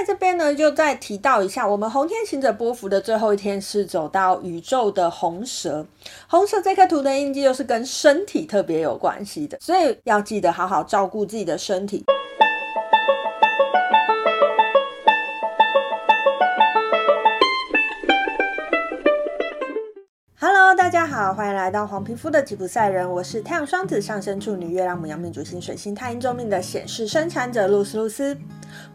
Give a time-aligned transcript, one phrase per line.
[0.00, 5.84] 在这边呢，就再提到一下，我们红天行者波符的最后一天是走到宇宙的红蛇。
[6.26, 12.02] 红蛇这颗图的印记又是跟身体特别有关系的，所以要记得好好照顾自己的身体。
[20.76, 28.36] 大家好，欢迎来到黄皮肤的吉普赛人，我是太阳双子上升处女月亮母羊命主星水星太阴重命的显示生产者露丝露丝。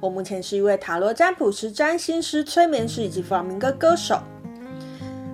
[0.00, 4.18] 我目前是一位塔罗占卜师、占星师、催眠师以及弗朗明哥歌手。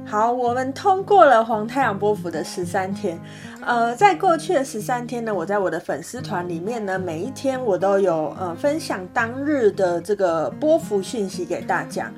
[0.06, 3.16] 好，我们通过了黄太阳波幅的十三天。
[3.62, 12.10] 呃，在过去的十三天呢，我在我的粉丝团里面呢，每一天我都有呃分享当日的这个波幅讯息给大家。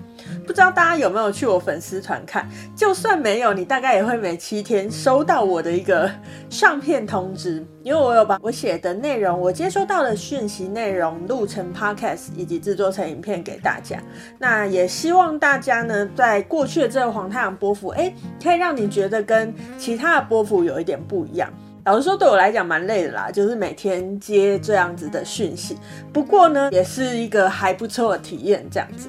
[0.47, 2.49] 不知道大家有没有去我粉丝团看？
[2.77, 6.09] 就算没有，你大概也会每七天收到我的一个
[6.49, 14.01] 上片通知，因为我有把我写的内容，我接收到的讯息内容录成 podcast 以及制作成影片给大家。
[14.39, 18.13] 那也希望大家呢，在过去的这个黄太阳波幅，哎，
[18.43, 21.53] 可以让你觉得跟其他的波幅有一点不一样。
[21.85, 25.77] 老实说，对我来讲蛮累的啦，就是每天接这样子的讯息。
[26.13, 29.09] 不过呢，也是一个还不错的体验，这样子。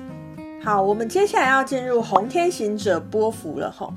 [0.63, 3.93] 好，我们接下来要进入红天行者波幅了吼。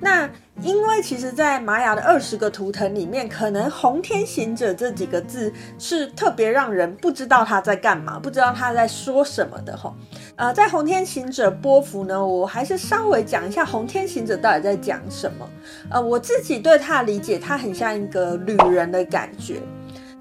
[0.00, 0.28] 那
[0.62, 9.94] 因为其实，在玛雅的二十个图腾里面，可能红天行者这几个字是特别让人不知道他在干嘛，不知道他在说什么的吼。
[10.36, 15.48] 呃，在红天行者波幅呢，我还是稍微讲一下红天行者到底在讲什么。
[15.90, 19.60] 呃，我自己对他的理解，他很像一个旅人的感觉。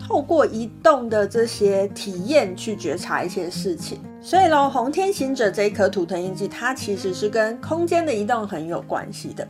[0.06, 9.48] 透过移动的这些体验去觉察一些事情，所以喽，红天行者这一颗图腾印记，它其实是跟空间的移动很有关系的。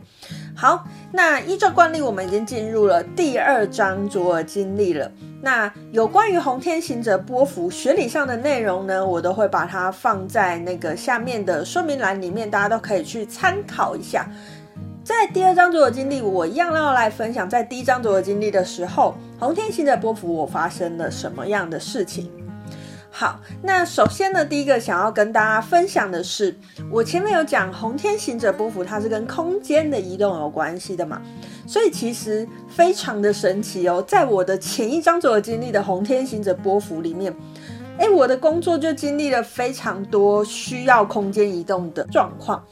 [0.54, 5.10] 好，那依照惯例，我们已经进入了第二章卓尔经历了。
[5.42, 14.26] 那有关于红天行者波幅学理上的内容呢，我都会把它放在那个下面的说明栏里面，大家都可以去参考一下。
[15.02, 22.30] 在第二章卓尔经历，我一样要来分享，在第一章卓尔经历的时候，红天行者波幅我发生了什么样的事情？
[23.12, 26.56] 好，那首先呢，第一个想要跟大家分享的是，
[26.90, 31.20] 我前面有讲红天行者波幅，它是跟空间的移动有关系的嘛，
[31.66, 37.34] 所以其实非常的神奇哦，在我的前一章卓尔金历的红天行者波幅里面，
[37.98, 42.64] 哎，我的工作就经历了非常多需要空间移动的状况。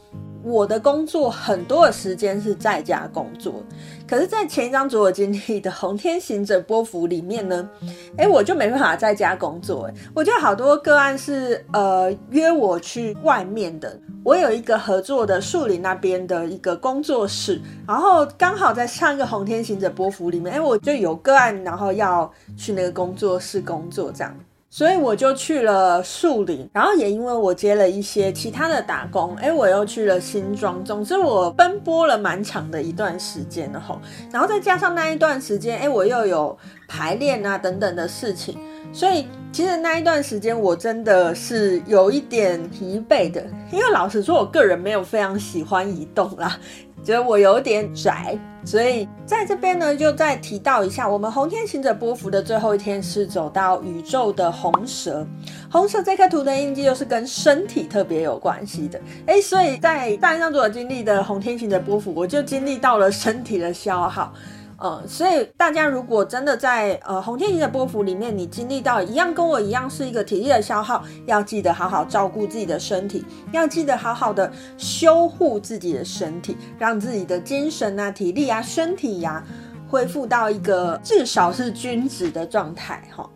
[0.48, 3.62] 我的工作很多的时间是在家工作，
[4.08, 7.68] 可是，在前一张卓尔金历的红天行者波幅里面呢，
[8.16, 9.84] 哎，我就没办法在家工作。
[9.84, 13.94] 哎，我觉得好多个案是呃约我去外面的。
[14.24, 24.34] 我有一个合作的树林那边的一个工作室，然后刚好在上一个红天行者波幅里面，哎，我就有个案，然后要去那个工作室工作这样。
[24.70, 30.84] 所以我就去了树林，然后也因为我接了一些其他的打工，哎，我又去了新庄。
[30.84, 33.98] 总之我奔波了蛮长的一段时间的吼，
[34.30, 38.58] 然后再加上那一段时间，哎，我又有排练啊等等的事情，
[38.92, 43.42] 所以其实那一段时间我真的是有一点疲惫的，
[43.72, 46.58] 因为老实说，我个人没有非常喜欢移动啦。
[47.04, 55.26] 觉得我有点窄，所以在这边呢，就再提到一下，我们红天行者波符的最后一天是走到宇宙的红蛇。
[55.70, 64.32] 红蛇这颗图的印记又是跟身体特别有关系的，哎，所以在上一张所经历的红天行者波符，我就经历到了身体的消耗。
[64.80, 79.44] 呃，所以大家如果真的在呃红天行者波幅里面，你经历到一样跟我一样是一个体力的消耗，要记得好好照顾自己的身体，要记得好好的修护自己的身体，让自己的精神啊、体力啊、身体呀、啊、
[79.90, 83.28] 恢复到一个至少是均值的状态哈。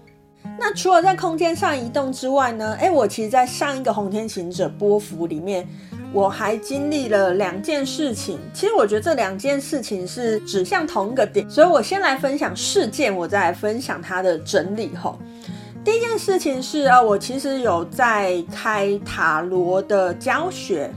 [0.60, 5.66] 那除了在空间上移动之外呢，哎，我其实在上一个红天行者波幅里面。
[6.12, 15.18] 我还经历了两件事情，其实我觉得这两件事情是指向同一个点，所以我先来分享事件，我再来分享它的整理吼。
[15.84, 20.90] 第一件事情是啊，我其实有在开塔罗的教学，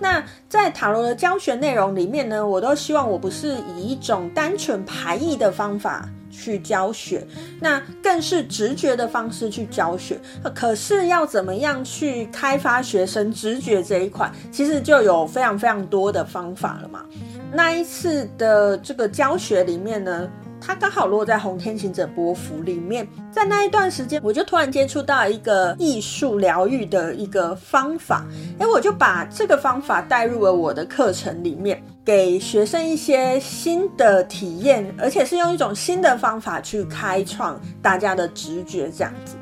[0.00, 6.08] 那在塔罗的教学内容里面呢，我都希望我不是以一种单纯排异的方法。
[6.34, 7.26] 去教学，
[7.60, 10.18] 那更是直觉的方式去教学。
[10.54, 17.04] 可是要怎么样去开发学生直觉这一块，其实就有非常非常多的方法了嘛。
[17.52, 20.28] 那一次的这个教学里面呢，
[20.66, 28.24] 它刚好落在红天行者波符里面，在那一段时间，我就突然接触到一个艺术疗愈的一个方法，
[28.58, 39.36] 哎，我就把这个方法带入了我的课程里面，给学生一些新的体验，而且是用一种新的方法去开创大家的直觉，这样子。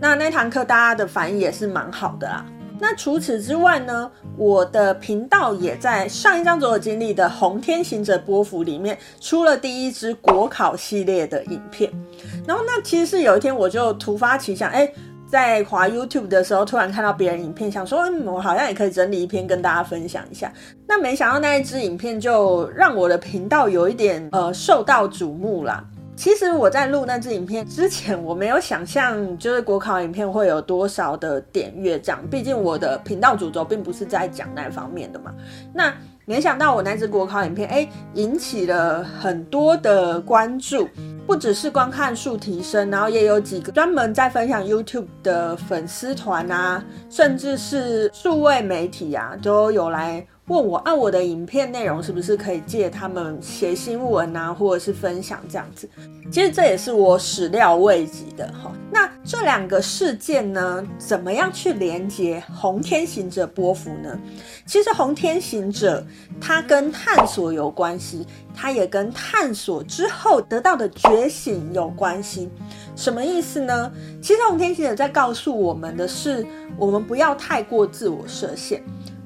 [0.00, 2.44] 那那堂课大家的反应也是蛮好的啦。
[2.82, 11.88] 那除此之外呢，我的频道也在上一章所有经历的红天行者波符里面出了第一支国考系列的影片。
[12.44, 14.92] 然后那其实是有一天我就突发奇想，哎，
[15.30, 20.52] 在滑 YouTube 的时候突然看到别人影片，想说，嗯，我好像也可以整理一篇跟大家分享一下。
[20.84, 25.84] 那没想到那一支影片就让我的频道有一点呃受到瞩目啦。
[26.14, 35.32] 其实我在录那支影片之前，我没有想象就是国考影片会有多少的点阅这样，毕竟我的频道主轴并不是在讲那方面的嘛。
[35.74, 35.92] 那
[36.24, 40.88] 没想到我那支国考影片，哎，引起了很多的关注，
[41.26, 50.24] 不只是观看数提升，然后也有几个专门在分享 YouTube 的粉丝团啊，甚至是数位媒体啊，都有来。
[50.48, 55.88] 问我按、我的影片内容是不是可以借他们写新闻啊，或者是分享这样子？
[56.32, 58.72] 其实这也是我始料未及的哈。
[58.90, 64.18] 那这两个事件呢，怎么样去连接红天行者波幅呢？
[64.66, 66.04] 其实红天行者
[66.40, 72.50] 它跟探索有关系，它也跟探索之后得到的觉醒有关系。
[72.96, 73.92] 什么意思呢？
[74.20, 76.44] 其实红天行者在告诉我们的是，
[76.76, 78.82] 我们不要太过自我设限。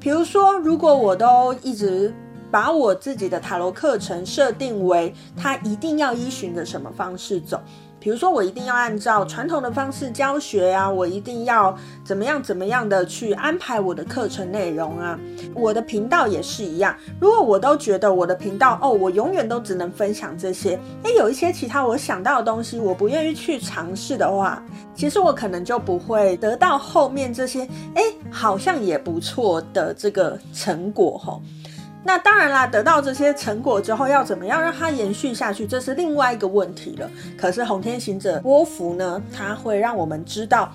[0.06, 2.14] 比如说，如果我都一直
[2.48, 7.60] 把我自己的塔罗课程设定为他一定要依循着什么方式走，
[7.98, 15.18] 比如说我一定要按照传统的方式教学啊，我一定要怎么样怎么样的去安排我的课程内容啊，
[15.54, 16.94] 我的频道也是一样。
[17.20, 24.62] 如果我都觉得我的频道哦，我永远都只能分享这些，诶，有一些其他我想到的东西，我不愿意去尝试的话。
[24.94, 31.42] 其实我可能就不会得到后面这些，哎，好像也不错的这个成果吼。
[32.06, 37.10] 那当然啦，得到这些成果之后，要怎么样让它延续下去，这是另外一个问题了。
[37.36, 40.72] 可是红天行者波符呢，它会让我们知道，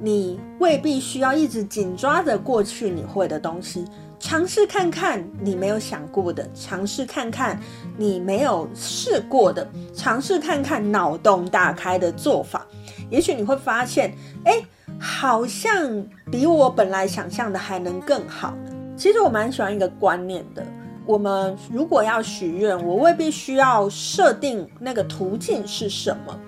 [0.00, 3.84] 你未必需要一直紧抓着过去你会的东西，
[4.20, 7.60] 尝试看看你没有想过的，尝试看看
[7.96, 12.64] 你没有试过的，尝试看看脑洞大开的做法。
[13.10, 14.62] 也许你会发现，哎，
[14.96, 18.54] 好像比我本来想象的还能更好。
[19.02, 20.64] 其实我蛮喜欢一个观念的，
[21.04, 26.38] 我们如果要许愿，我未必需要设定那个途径是什么，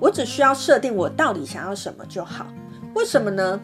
[0.00, 2.46] 我只需要设定我到底想要什么就好。
[2.94, 3.60] 为什么呢？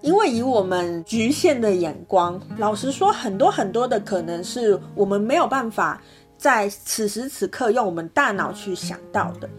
[0.00, 6.00] 因为以我们局限的眼光，老实说，很多很多的可能是我们没有办法
[6.38, 9.50] 在此时此刻用我们大脑去想到的。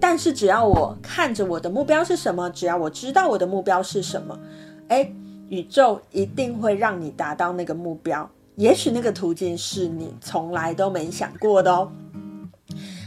[0.00, 4.38] 但是只要我看着我的目标是什么，只要我知道我的目标是什么，
[4.88, 5.14] 诶，
[5.48, 8.28] 宇宙一定会让你达到那个目标。
[8.56, 11.90] 也许那个途径是你从来都没想过的哦。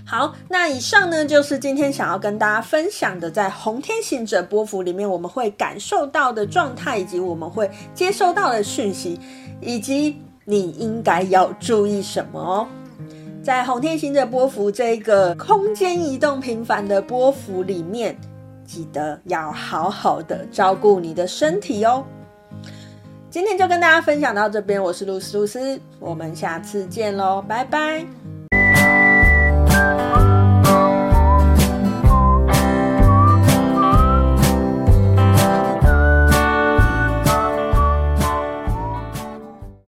[0.05, 9.19] 好，那以上呢，就是今天想要跟大家分享的，在红天行者波幅里面我们会感受到的状态，以及我们会接收到的讯息，
[9.61, 12.67] 以及你应该要注意什么哦。
[13.43, 18.19] 在红天行者波幅这个空间移动频繁的波幅里面，
[18.65, 22.03] 记得要好好的照顾你的身体哦。
[23.29, 28.05] 今天就跟大家分享到这边，我是露丝露丝，我们下次见喽，拜拜。